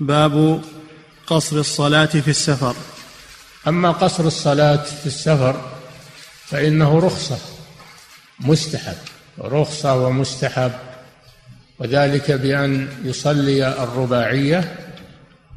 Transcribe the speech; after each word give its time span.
باب 0.00 0.60
قصر 1.26 1.56
الصلاة 1.56 2.06
في 2.06 2.28
السفر. 2.28 2.76
أما 3.68 3.90
قصر 3.90 4.26
الصلاة 4.26 4.82
في 4.82 5.06
السفر 5.06 5.60
فإنه 6.44 6.98
رخصة 6.98 7.38
مستحب 8.40 8.96
رخصة 9.40 9.96
ومستحب 9.96 10.72
وذلك 11.78 12.30
بأن 12.30 12.88
يصلي 13.04 13.68
الرباعية 13.82 14.76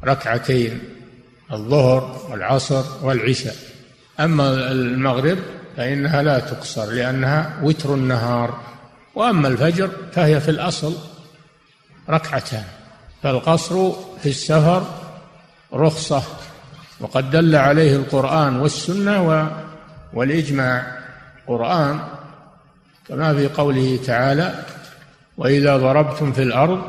ركعتين 0.04 0.80
الظهر 1.52 2.26
والعصر 2.30 2.84
والعشاء. 3.02 3.56
أما 4.20 4.72
المغرب 4.72 5.38
فإنها 5.76 6.22
لا 6.22 6.38
تقصر 6.38 6.90
لأنها 6.90 7.60
وتر 7.62 7.94
النهار 7.94 8.60
وأما 9.14 9.48
الفجر 9.48 9.90
فهي 10.12 10.40
في 10.40 10.50
الأصل 10.50 10.96
ركعتان. 12.10 12.64
فالقصر 13.22 13.92
في 14.22 14.28
السفر 14.28 14.82
رخصة 15.72 16.22
وقد 17.00 17.30
دل 17.30 17.56
عليه 17.56 17.96
القرآن 17.96 18.56
والسنة 18.56 19.50
والإجماع. 20.12 20.98
قرآن 21.46 22.00
كما 23.08 23.34
في 23.34 23.48
قوله 23.48 23.98
تعالى 24.06 24.64
وإذا 25.36 25.76
ضربتم 25.76 26.32
في 26.32 26.42
الأرض 26.42 26.82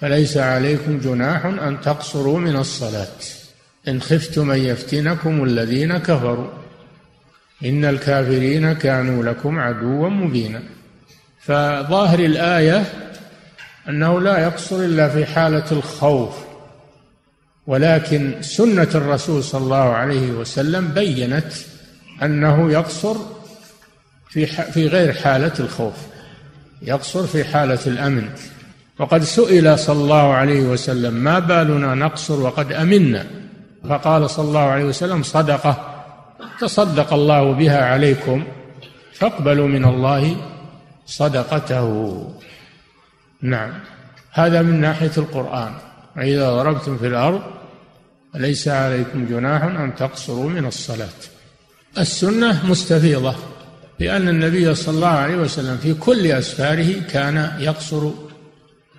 فليس 0.00 0.36
عليكم 0.36 0.98
جناح 0.98 1.46
أن 1.46 1.80
تقصروا 1.80 2.38
من 2.38 2.56
الصلاة. 2.56 3.06
إن 3.88 4.00
خفتم 4.00 4.50
أن 4.50 4.58
يفتنكم 4.58 5.44
الذين 5.44 5.98
كفروا. 5.98 6.50
إن 7.64 7.84
الكافرين 7.84 8.72
كانوا 8.72 9.24
لكم 9.24 9.58
عدوا 9.58 10.08
مبينا. 10.08 10.62
فظاهر 11.40 12.18
الآية 12.18 12.84
أنه 13.88 14.20
لا 14.20 14.38
يقصر 14.38 14.76
إلا 14.76 15.08
في 15.08 15.26
حالة 15.26 15.64
الخوف 15.72 16.34
ولكن 17.66 18.34
سنة 18.40 18.88
الرسول 18.94 19.44
صلى 19.44 19.60
الله 19.60 19.76
عليه 19.76 20.30
وسلم 20.30 20.88
بينت 20.88 21.52
أنه 22.22 22.72
يقصر 22.72 23.16
في 24.28 24.46
في 24.46 24.86
غير 24.86 25.12
حالة 25.12 25.52
الخوف 25.60 25.94
يقصر 26.82 27.26
في 27.26 27.44
حالة 27.44 27.78
الأمن. 27.86 28.28
وقد 28.98 29.22
سئل 29.22 29.78
صلى 29.78 30.02
الله 30.02 30.32
عليه 30.32 30.60
وسلم 30.60 31.14
ما 31.14 31.38
بالنا 31.38 31.94
نقصر 31.94 32.40
وقد 32.40 32.72
أمنا؟ 32.72 33.26
فقال 33.88 34.30
صلى 34.30 34.48
الله 34.48 34.60
عليه 34.60 34.84
وسلم 34.84 35.22
صدقة 35.22 35.94
تصدق 36.60 37.12
الله 37.12 37.52
بها 37.52 37.84
عليكم 37.84 38.44
فاقبلوا 39.12 39.68
من 39.68 39.84
الله 39.84 40.36
صدقته. 41.06 42.28
نعم. 43.42 43.72
هذا 44.30 44.62
من 44.62 44.80
ناحية 44.80 45.12
القرآن. 45.18 45.74
وإذا 46.16 46.50
ضربتم 46.50 46.98
في 46.98 47.06
الأرض 47.06 47.42
ليس 48.34 48.68
عليكم 48.68 49.26
جناح 49.26 49.62
أن 49.62 49.94
تقصروا 49.98 50.50
من 50.50 50.66
الصلاة. 50.66 51.08
السنة 51.98 52.66
مستفيضة 52.66 53.34
لأن 53.98 54.28
النبي 54.28 54.74
صلى 54.74 54.94
الله 54.94 55.08
عليه 55.08 55.36
وسلم 55.36 55.76
في 55.76 55.94
كل 55.94 56.26
أسفاره 56.26 57.00
كان 57.10 57.56
يقصر 57.58 58.10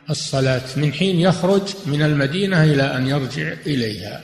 الصلاة 0.10 0.62
من 0.78 0.94
حين 0.94 1.20
يخرج 1.20 1.62
من 1.86 2.02
المدينة 2.02 2.64
إلى 2.64 2.98
أن 2.98 3.08
يرجع 3.08 3.54
إليها. 3.66 4.22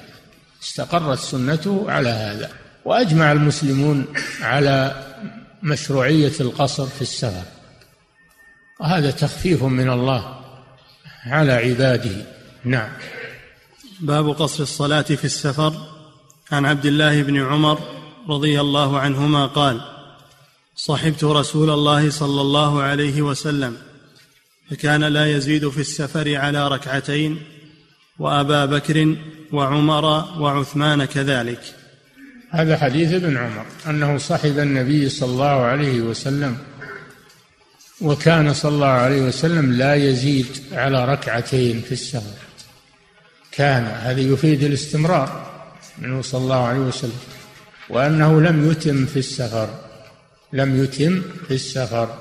استقرت 0.63 1.19
سنته 1.19 1.85
على 1.91 2.09
هذا. 2.09 2.49
وأجمع 2.85 3.31
المسلمون 3.31 4.05
على 4.41 5.03
مشروعية 5.63 6.33
القصر 6.39 6.85
في 6.85 7.01
السفر. 7.01 7.58
وهذا 8.79 9.11
تخفيف 9.11 9.63
من 9.63 9.89
الله 9.89 10.39
على 11.25 11.51
عباده. 11.51 12.25
نعم. 12.63 12.89
باب 13.99 14.29
قصر 14.29 14.63
الصلاة 14.63 15.01
في 15.01 15.25
السفر. 15.25 15.73
عن 16.51 16.65
عبد 16.65 16.85
الله 16.85 17.21
بن 17.21 17.41
عمر 17.41 17.79
رضي 18.29 18.61
الله 18.61 18.99
عنهما 18.99 19.45
قال 19.45 19.81
صحبت 20.75 21.23
رسول 21.23 21.69
الله 21.69 22.09
صلى 22.09 22.41
الله 22.41 22.81
عليه 22.81 23.21
وسلم 23.21 23.77
فكان 24.69 25.03
لا 25.03 25.31
يزيد 25.31 25.69
في 25.69 25.81
السفر 25.81 26.35
على 26.35 26.67
ركعتين 26.67 27.41
وأبا 28.19 28.65
بكر 28.65 29.15
وعمر 29.51 30.05
وعثمان 30.41 31.05
كذلك. 31.05 31.61
هذا 32.51 32.77
حديث 32.77 33.13
ابن 33.13 33.37
عمر 33.37 33.65
أنه 33.87 34.17
صحب 34.17 34.59
النبي 34.59 35.09
صلى 35.09 35.29
الله 35.29 35.45
عليه 35.45 36.01
وسلم 36.01 36.57
وكان 38.01 38.53
صلى 38.53 38.71
الله 38.71 38.87
عليه 38.87 39.21
وسلم 39.21 39.73
لا 39.73 39.95
يزيد 39.95 40.47
على 40.71 41.05
ركعتين 41.05 41.81
في 41.81 41.91
السفر 41.91 42.39
كان 43.51 43.83
هذا 43.85 44.21
يفيد 44.21 44.63
الاستمرار 44.63 45.49
منه 45.97 46.21
صلى 46.21 46.41
الله 46.41 46.67
عليه 46.67 46.79
وسلم. 46.79 47.19
وأنه 47.89 48.41
لم 48.41 48.71
يتم 48.71 49.05
في 49.05 49.19
السفر 49.19 49.69
لم 50.53 50.83
يتم 50.83 51.21
في 51.47 51.53
السفر. 51.53 52.17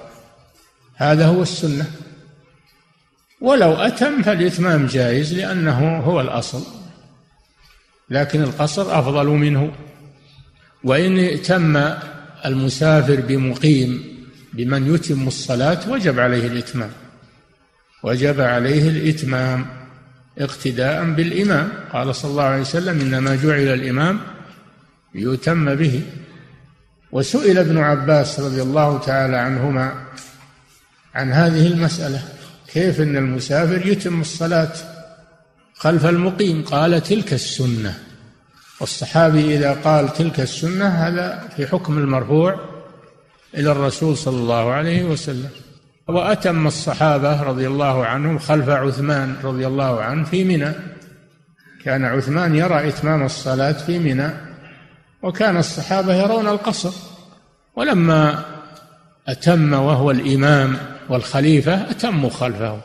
هذا 0.96 1.26
هو 1.26 1.42
السنة. 1.42 1.86
ولو 3.40 3.72
أتم 3.72 4.22
فالإتمام 4.22 4.86
جائز 4.86 5.34
لأنه 5.34 5.98
هو 5.98 6.20
الأصل. 6.20 6.62
لكن 8.10 8.42
القصر 8.42 8.98
أفضل 8.98 9.26
منه. 9.26 9.72
وإن 10.84 11.18
ائتم 11.18 11.94
المسافر 12.44 13.20
بمقيم 13.20 14.17
بمن 14.58 14.94
يتم 14.94 15.28
الصلاة 15.28 15.90
وجب 15.90 16.20
عليه 16.20 16.46
الإتمام. 16.46 16.90
وجب 18.02 18.40
عليه 18.40 18.88
الإتمام 18.88 19.66
اقتداء 20.38 21.04
بالإمام. 21.12 21.72
قال 21.92 22.14
صلى 22.14 22.30
الله 22.30 22.42
عليه 22.42 22.60
وسلم 22.60 23.00
إنما 23.00 23.36
جعل 23.36 23.68
الإمام 23.68 24.20
ليتم 25.14 25.74
به. 25.74 26.02
وسئل 27.12 27.58
ابن 27.58 27.78
عباس 27.78 28.40
رضي 28.40 28.62
الله 28.62 28.98
تعالى 28.98 29.36
عنهما 29.36 29.92
عن 31.14 31.32
هذه 31.32 31.66
المسألة 31.66 32.22
كيف 32.72 33.00
إن 33.00 33.16
المسافر 33.16 33.86
يتم 33.86 34.20
الصلاة 34.20 34.72
خلف 35.74 36.06
المقيم؟ 36.06 36.64
قال 36.64 37.02
تلك 37.02 37.32
السنة. 37.32 37.98
والصحابي 38.80 39.56
إذا 39.56 39.72
قال 39.72 40.12
تلك 40.12 40.40
السنة 40.40 40.86
هذا 40.88 41.48
في 41.56 41.66
حكم 41.66 41.98
المرفوع. 41.98 42.67
إلى 43.54 43.72
الرسول 43.72 44.16
صلى 44.16 44.36
الله 44.36 44.72
عليه 44.72 45.04
وسلم. 45.04 45.50
وأتم 46.08 46.66
الصحابة 46.66 47.42
رضي 47.42 47.66
الله 47.66 48.06
عنهم 48.06 48.38
خلف 48.38 48.68
عثمان 48.68 49.36
رضي 49.44 49.66
الله 49.66 50.00
عنه 50.02 50.24
في 50.24 50.44
منى. 50.44 50.72
كان 51.84 52.04
عثمان 52.04 52.54
يرى 52.54 52.88
إتمام 52.88 53.22
الصلاة 53.22 53.72
في 53.72 53.98
منى 53.98 54.30
وكان 55.22 55.56
الصحابة 55.56 56.14
يرون 56.14 56.48
القصر. 56.48 56.92
ولما 57.76 58.44
أتم 59.28 59.72
وهو 59.72 60.10
الإمام 60.10 60.76
والخليفة 61.08 61.90
أتموا 61.90 62.30
خلفه 62.30 62.80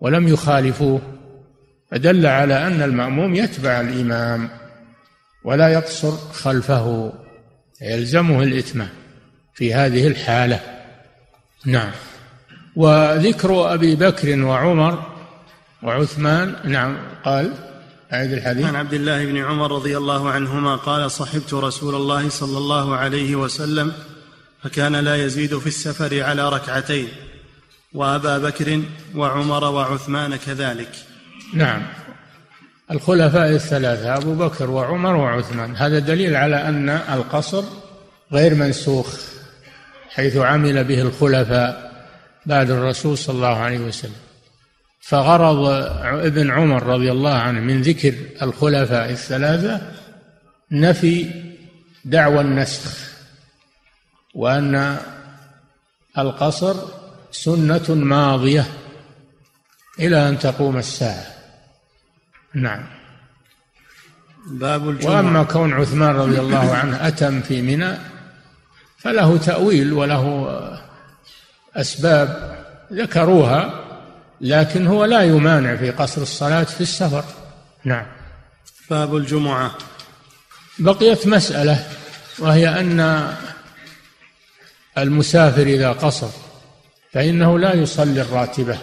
ولم 0.00 0.28
يخالفوه. 0.28 1.00
فدل 1.90 2.26
على 2.26 2.66
أن 2.66 2.82
المأموم 2.82 3.34
يتبع 3.34 3.80
الإمام 3.80 4.48
ولا 5.44 5.68
يقصر 5.68 6.10
خلفه 6.10 7.12
يلزمه 7.82 8.42
الإتمام. 8.42 8.88
في 9.56 9.74
هذه 9.74 10.06
الحالة. 10.06 10.60
نعم. 11.64 11.90
وذكر 12.76 13.74
أبي 13.74 13.96
بكر 13.96 14.38
وعمر 14.38 15.02
وعثمان. 15.82 16.54
نعم 16.64 16.96
قال 17.24 17.52
أعيد 18.12 18.32
الحديث. 18.32 18.66
عن 18.66 18.76
عبد 18.76 18.94
الله 18.94 19.24
بن 19.24 19.36
عمر 19.36 19.72
رضي 19.72 19.96
الله 19.96 20.30
عنهما 20.30 20.76
قال 20.76 21.10
صحبت 21.10 21.54
رسول 21.54 21.94
الله 21.94 22.28
صلى 22.28 22.58
الله 22.58 22.96
عليه 22.96 23.36
وسلم 23.36 23.92
فكان 24.62 24.96
لا 24.96 25.16
يزيد 25.24 25.58
في 25.58 25.66
السفر 25.66 26.22
على 26.22 26.48
ركعتين 26.48 27.08
وأبا 27.94 28.38
بكر 28.38 28.80
وعمر 29.14 29.64
وعثمان 29.64 30.36
كذلك. 30.36 30.90
نعم. 31.54 31.82
الخلفاء 32.90 33.50
الثلاثة 33.50 34.16
أبو 34.16 34.34
بكر 34.34 34.70
وعمر 34.70 35.16
وعثمان. 35.16 35.76
هذا 35.76 35.98
دليل 35.98 36.36
على 36.36 36.56
أن 36.68 36.88
القصر 36.88 37.64
غير 38.32 38.54
منسوخ. 38.54 39.35
حيث 40.16 40.36
عمل 40.36 40.84
به 40.84 41.00
الخلفاء 41.02 41.92
بعد 42.46 42.70
الرسول 42.70 43.18
صلى 43.18 43.36
الله 43.36 43.56
عليه 43.56 43.78
وسلم. 43.78 44.20
فغرض 45.00 45.66
ابن 46.02 46.50
عمر 46.50 46.82
رضي 46.82 47.10
الله 47.12 47.34
عنه 47.34 47.60
من 47.60 47.82
ذكر 47.82 48.14
الخلفاء 48.42 49.10
الثلاثة 49.10 49.80
نفي 50.72 51.30
دعوى 52.04 52.40
النسخ 52.40 53.12
وأن 54.34 54.98
القصر 56.18 56.76
سنة 57.30 57.94
ماضية 57.94 58.66
إلى 59.98 60.28
أن 60.28 60.38
تقوم 60.38 60.76
الساعة. 60.76 61.26
نعم. 62.54 62.86
باب 64.46 64.88
الجمعة. 64.88 65.16
وأما 65.16 65.42
كون 65.42 65.72
عثمان 65.72 66.14
رضي 66.16 66.40
الله 66.40 66.74
عنه 66.74 67.08
أتم 67.08 67.40
في 67.40 67.62
منى 67.62 68.15
فله 68.98 69.38
تأويل 69.38 69.92
وله 69.92 70.50
أسباب 71.76 72.56
ذكروها 72.92 73.86
لكن 74.40 74.86
هو 74.86 75.04
لا 75.04 75.22
يمانع 75.22 75.76
في 75.76 75.90
قصر 75.90 76.22
الصلاة 76.22 76.64
في 76.64 76.80
السفر. 76.80 77.24
نعم. 77.84 78.06
باب 78.90 79.16
الجمعة. 79.16 79.74
بقيت 80.78 81.26
مسألة 81.26 81.86
وهي 82.38 82.68
أن 82.68 83.32
المسافر 84.98 85.62
إذا 85.62 85.92
قصر 85.92 86.28
فإنه 87.12 87.58
لا 87.58 87.74
يصلي 87.74 88.20
الراتبة 88.20 88.78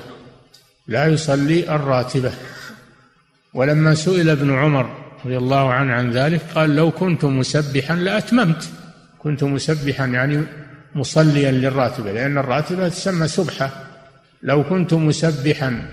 لا 0.88 1.06
يصلي 1.08 1.76
الراتبة. 1.76 2.32
ولما 3.54 3.96
سئل 3.96 4.30
ابن 4.30 4.58
عمر 4.58 4.98
رضي 5.26 5.38
الله 5.38 5.74
عنه 5.74 5.94
عن 5.94 6.12
ذلك 6.12 6.42
قال 6.56 6.76
لو 6.76 6.92
كنت 6.92 7.26
مسبحا 7.26 7.96
لأتممت. 7.96 8.70
كنت 9.24 9.44
مسبحا 9.44 10.06
يعني 10.06 10.44
مصليا 10.96 11.52
للراتبة 11.52 12.12
لأن 12.12 12.38
الراتبة 12.38 12.90
تسمى 12.90 13.28
سبحة. 13.28 13.70
لو 14.44 14.64
كنت 14.64 14.94
مسبحا 14.94 15.86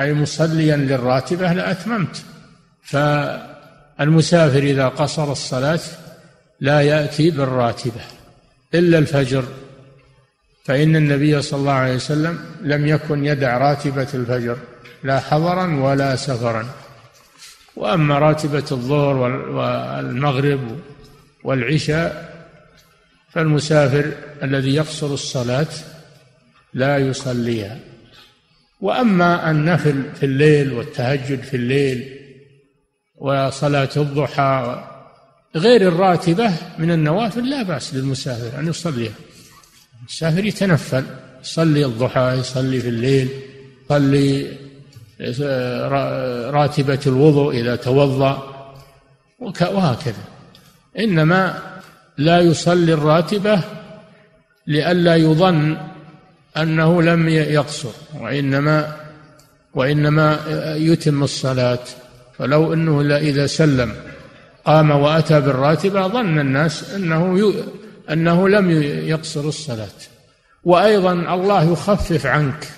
أي 0.00 0.14
مصليا 0.14 0.76
للراتبة 0.76 1.52
لأتممت 1.52 2.22
فالمسافر 2.82 4.58
إذا 4.58 4.88
قصر 4.88 5.32
الصلاة 5.32 5.80
لا 6.60 6.80
يأتي 6.80 7.30
بالراتبة 7.30 8.00
إلا 8.74 8.98
الفجر. 8.98 9.44
فإن 10.64 10.96
النبي 10.96 11.42
صلى 11.42 11.60
الله 11.60 11.72
عليه 11.72 11.94
وسلم 11.94 12.38
لم 12.62 12.86
يكن 12.86 13.24
يدع 13.24 13.58
راتبة 13.58 14.08
الفجر 14.14 14.56
لا 15.04 15.20
حضرا 15.20 15.80
ولا 15.80 16.16
سفرا. 16.16 16.66
وأما 17.76 18.18
راتبة 18.18 18.64
الظهر 18.72 19.16
والمغرب 19.16 20.78
والعشاء 21.44 22.35
فالمسافر 23.36 24.12
الذي 24.42 24.74
يقصر 24.74 25.06
الصلاة 25.06 25.66
لا 26.74 26.98
يصليها 26.98 27.78
وأما 28.80 29.50
النفل 29.50 30.02
في 30.14 30.26
الليل 30.26 30.72
والتهجد 30.72 31.42
في 31.42 31.56
الليل 31.56 32.18
وصلاة 33.16 33.88
الضحى 33.96 34.84
غير 35.56 35.88
الراتبة 35.88 36.52
من 36.78 36.90
النوافل 36.90 37.50
لا 37.50 37.62
بأس 37.62 37.94
للمسافر 37.94 38.58
أن 38.58 38.68
يصليها. 38.68 39.14
المسافر 40.00 40.44
يتنفل 40.44 41.04
يصلي 41.42 41.84
الضحى 41.84 42.36
يصلي 42.38 42.80
في 42.80 42.88
الليل 42.88 43.28
يصلي 43.90 44.56
راتبة 46.50 47.00
الوضوء 47.06 47.60
إذا 47.60 47.76
توضأ 47.76 48.56
وهكذا. 49.60 50.24
إنما 50.98 51.62
لا 52.18 52.40
يصلي 52.40 52.92
الراتبة 52.92 53.60
لئلا 54.66 55.16
يظن 55.16 55.76
أنه 56.56 57.02
لم 57.02 57.28
يقصر 57.28 57.90
وإنما 58.20 58.96
وإنما 59.74 60.38
يتم 60.76 61.22
الصلاة. 61.22 61.78
فلو 62.38 62.72
أنه 62.72 63.16
إذا 63.16 63.46
سلم 63.46 63.94
قام 64.64 64.90
وأتى 64.90 65.40
بالراتبة 65.40 66.06
ظن 66.06 66.38
الناس 66.38 66.94
أنه 66.94 67.52
أنه 68.10 68.48
لم 68.48 68.82
يقصر 69.08 69.40
الصلاة. 69.40 69.96
وأيضا 70.64 71.12
الله 71.12 71.72
يخفف 71.72 72.26
عنك 72.26 72.68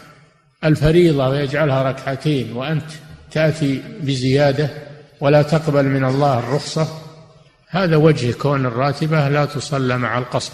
الفريضة 0.65 1.29
ويجعلها 1.29 1.83
ركعتين 1.83 2.53
وأنت 2.53 2.91
تأتي 3.33 3.83
بزيادة 4.01 4.71
ولا 5.21 5.43
تقبل 5.43 5.85
من 5.85 6.05
الله 6.05 6.39
الرخصة. 6.39 7.08
هذا 7.71 7.97
وجه 7.97 8.33
كون 8.33 8.67
الراتبة 8.67 9.29
لا 9.29 9.45
تصلى 9.45 9.99
مع 9.99 10.19
القصر. 10.19 10.53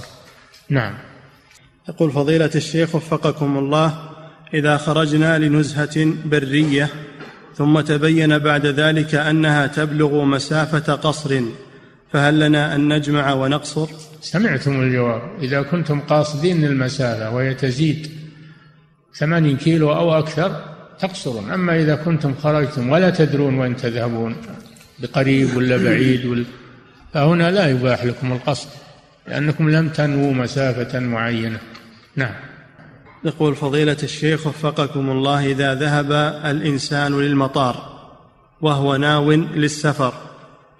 نعم. 0.70 0.94
يقول 1.88 2.12
فضيلة 2.12 2.50
الشيخ 2.54 2.94
وفقكم 2.94 3.58
الله 3.58 4.10
إذا 4.54 4.76
خرجنا 4.76 5.38
لنزهة 5.38 6.06
برية 6.24 6.88
ثم 7.56 7.80
تبين 7.80 8.38
بعد 8.38 8.66
ذلك 8.66 9.14
أنها 9.14 9.66
تبلغ 9.66 10.24
مسافة 10.24 10.94
قصر 10.94 11.40
فهل 12.12 12.40
لنا 12.40 12.74
أن 12.74 12.92
نجمع 12.92 13.32
ونقصر؟ 13.32 13.88
سمعتم 14.20 14.80
الجواب. 14.80 15.22
إذا 15.42 15.62
كنتم 15.62 16.00
قاصدين 16.00 16.64
المسافة 16.64 17.30
وهي 17.30 17.54
تزيد 17.54 18.10
ثمانين 19.14 19.56
كيلو 19.56 19.92
أو 19.92 20.18
أكثر 20.18 20.64
تقصرون. 20.98 21.50
أما 21.50 21.80
إذا 21.80 21.94
كنتم 21.96 22.34
خرجتم 22.42 22.90
ولا 22.90 23.10
تدرون 23.10 23.58
وين 23.58 23.76
تذهبون 23.76 24.36
بقريب 24.98 25.56
ولا 25.56 25.76
بعيد 25.76 26.26
ولا 26.26 26.44
فهنا 27.14 27.50
لا 27.50 27.70
يباح 27.70 28.04
لكم 28.04 28.32
القصر 28.32 28.68
لأنكم 29.28 29.70
لم 29.70 29.88
تنووا 29.88 30.32
مسافة 30.32 31.00
معينة. 31.00 31.58
نعم. 32.16 32.34
يقول 33.24 33.56
فضيلة 33.56 33.96
الشيخ 34.02 34.46
وفقكم 34.46 35.10
الله 35.10 35.46
إذا 35.46 35.74
ذهب 35.74 36.12
الإنسان 36.44 37.20
للمطار 37.20 37.94
وهو 38.60 38.96
ناو 38.96 39.32
للسفر 39.32 40.12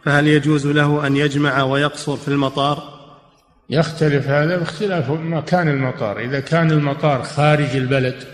فهل 0.05 0.27
يجوز 0.27 0.67
له 0.67 1.07
أن 1.07 1.17
يجمع 1.17 1.63
ويقصر 1.63 2.17
في 2.17 2.29
المطار؟ 2.29 2.95
يختلف 3.71 4.29
هذا 4.29 4.57
باختلاف 4.57 5.11
مكان 5.11 5.69
المطار. 5.69 6.21
إذا 6.21 6.41
كان 6.41 6.71
المطار 6.71 7.23
خارج 7.23 7.77
البلد 7.77 8.25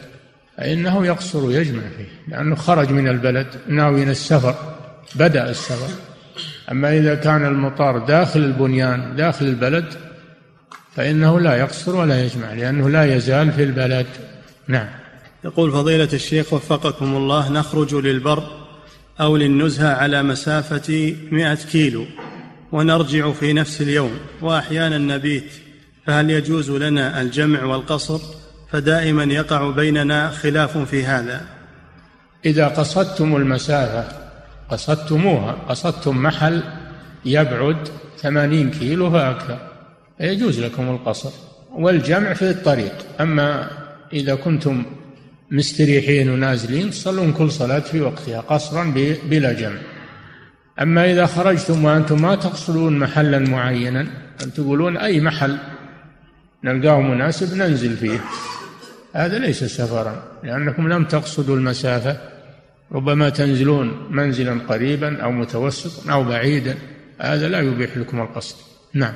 فإنه 0.57 1.07
يقصر 1.07 1.45
ويجمع 1.45 1.83
فيه 1.97 2.35
لأنه 2.37 2.55
خرج 2.55 2.91
من 2.91 3.09
البلد 3.09 3.47
ناوي 3.69 4.03
السفر 4.03 4.55
بدأ 5.15 5.51
السفر. 5.51 6.10
أما 6.71 6.97
إذا 6.97 7.15
كان 7.15 7.47
المطار 7.47 7.99
داخل 7.99 8.41
البنيان 8.41 9.17
داخل 9.17 9.45
البلد 9.45 9.85
فإنه 10.97 11.41
لا 11.41 11.57
يقصر 11.57 11.97
ولا 11.97 12.25
يجمع 12.25 12.53
لأنه 12.53 12.89
لا 12.89 13.17
يزال 13.17 13.53
في 13.53 13.63
البلد. 13.63 14.07
نعم. 14.69 14.89
يقول 15.45 15.73
فضيلة 15.73 16.09
الشيخ 16.13 16.53
وفقكم 16.53 17.17
الله 17.17 17.53
نخرج 17.53 17.95
للبر 17.95 18.43
أو 19.21 19.37
للنزهة 19.37 19.95
على 19.95 20.23
مسافة 20.23 21.17
مئة 21.33 21.55
كيلو 21.55 22.07
ونرجع 22.73 23.33
في 23.33 23.53
نفس 23.53 23.81
اليوم 23.81 24.11
وأحيانا 24.43 24.99
نبيت 24.99 25.53
فهل 26.07 26.31
يجوز 26.31 26.71
لنا 26.71 27.21
الجمع 27.21 27.65
والقصر؟ 27.65 28.21
فدائما 28.73 29.25
يقع 29.25 29.71
بيننا 29.71 30.31
خلاف 30.31 30.79
في 30.79 31.05
هذا. 31.05 31.47
إذا 32.45 32.69
قصدتم 32.69 33.37
المسافة 33.37 34.20
قصدتموها 34.71 35.53
قصدتم 35.69 36.23
محل 36.23 36.63
يبعد 37.25 37.89
ثمانين 38.19 38.71
كيلو 38.71 39.11
فأكثر 39.11 39.59
يجوز 40.21 40.61
لكم 40.61 40.89
القصر 40.89 41.31
والجمع 41.73 42.33
في 42.33 42.51
الطريق. 42.51 42.93
أما 43.21 43.71
إذا 44.13 44.35
كنتم 44.35 44.83
مستريحين 45.51 46.31
ونازلين 46.31 46.91
تصلون 46.91 47.33
كل 47.33 47.51
صلاة 47.51 47.79
في 47.79 48.01
وقتها 48.01 48.41
قصرا 48.41 48.95
بلا 49.25 49.53
جمع. 49.53 49.79
أما 50.81 51.13
إذا 51.13 51.27
خرجتم 51.27 51.85
وأنتم 51.85 52.23
ما 52.23 52.35
تقصدون 52.35 52.99
محلا 52.99 53.39
معينا 53.39 54.01
أن 54.43 54.53
تقولون 54.53 54.97
أي 54.97 55.21
محل 55.21 55.59
نلقاه 56.65 57.01
مناسب 57.01 57.57
ننزل 57.57 57.97
فيه. 57.97 58.21
هذا 59.13 59.39
ليس 59.39 59.65
سفرا 59.65 60.23
لأنكم 60.45 60.89
لم 60.89 61.05
تقصدوا 61.05 61.57
المسافة. 61.57 62.40
ربما 62.93 63.29
تنزلون 63.29 64.07
منزلا 64.11 64.59
قريبا 64.69 65.23
أو 65.23 65.31
متوسطا 65.31 66.13
أو 66.13 66.25
بعيدا. 66.25 66.79
هذا 67.19 67.49
لا 67.49 67.61
يبيح 67.61 67.97
لكم 67.97 68.21
القصد. 68.21 68.57
نعم. 68.95 69.15